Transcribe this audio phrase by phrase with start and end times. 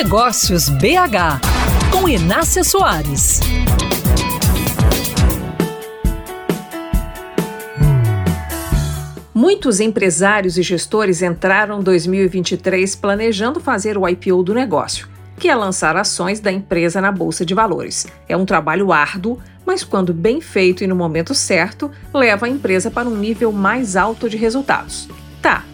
[0.00, 3.40] Negócios BH, com Inácia Soares.
[9.34, 15.96] Muitos empresários e gestores entraram 2023 planejando fazer o IPO do negócio, que é lançar
[15.96, 18.06] ações da empresa na bolsa de valores.
[18.28, 22.88] É um trabalho árduo, mas quando bem feito e no momento certo, leva a empresa
[22.88, 25.08] para um nível mais alto de resultados.
[25.42, 25.64] Tá,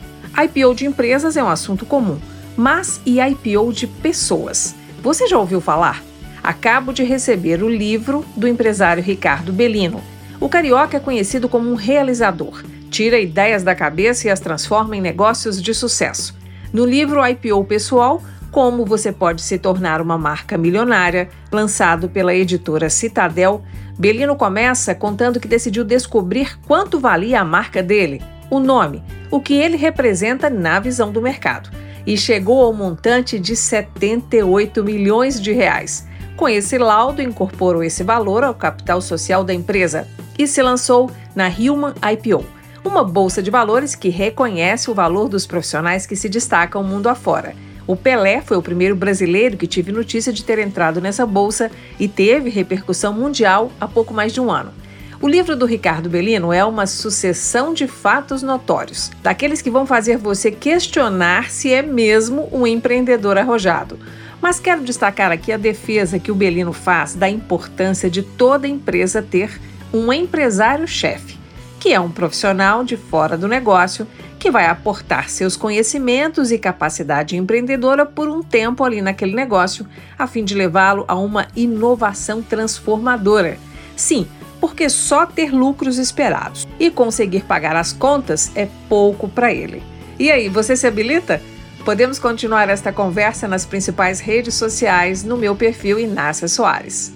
[0.42, 2.18] IPO de empresas é um assunto comum,
[2.56, 4.74] mas e IPO de pessoas?
[5.02, 6.02] Você já ouviu falar?
[6.42, 10.02] Acabo de receber o livro do empresário Ricardo Bellino.
[10.40, 12.62] O carioca é conhecido como um realizador.
[12.90, 16.36] Tira ideias da cabeça e as transforma em negócios de sucesso.
[16.72, 22.88] No livro IPO Pessoal, como você pode se tornar uma marca milionária, lançado pela editora
[22.88, 23.64] Citadel,
[23.98, 29.54] Belino começa contando que decidiu descobrir quanto valia a marca dele, o nome, o que
[29.54, 31.70] ele representa na visão do mercado,
[32.06, 36.06] e chegou ao montante de 78 milhões de reais.
[36.36, 41.48] Com esse laudo, incorporou esse valor ao capital social da empresa e se lançou na
[41.48, 42.44] Human IPO,
[42.84, 47.54] uma bolsa de valores que reconhece o valor dos profissionais que se destacam mundo afora.
[47.86, 52.08] O Pelé foi o primeiro brasileiro que tive notícia de ter entrado nessa bolsa e
[52.08, 54.72] teve repercussão mundial há pouco mais de um ano.
[55.20, 60.18] O livro do Ricardo Bellino é uma sucessão de fatos notórios, daqueles que vão fazer
[60.18, 63.98] você questionar se é mesmo um empreendedor arrojado.
[64.40, 69.22] Mas quero destacar aqui a defesa que o Bellino faz da importância de toda empresa
[69.22, 69.60] ter
[69.92, 71.38] um empresário-chefe,
[71.78, 74.06] que é um profissional de fora do negócio
[74.38, 79.86] que vai aportar seus conhecimentos e capacidade empreendedora por um tempo ali naquele negócio,
[80.18, 83.56] a fim de levá-lo a uma inovação transformadora.
[83.96, 84.26] Sim,
[84.64, 89.82] porque só ter lucros esperados e conseguir pagar as contas é pouco para ele.
[90.18, 91.38] E aí, você se habilita?
[91.84, 97.12] Podemos continuar esta conversa nas principais redes sociais no meu perfil Inácia Soares.